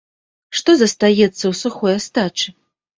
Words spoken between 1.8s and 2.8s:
астачы?